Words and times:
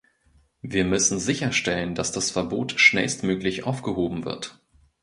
Wir 0.63 0.83
müssen 0.83 1.19
sicherstellen, 1.19 1.93
dass 1.93 2.11
das 2.11 2.31
Verbot 2.31 2.79
schnellstmöglich 2.81 3.65
aufgehoben 3.65 4.25
wird. 4.25 4.59